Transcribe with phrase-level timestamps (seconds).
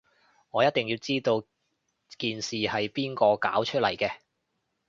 [0.49, 1.43] 我一定要知道
[2.17, 4.11] 件事係邊個搞出嚟嘅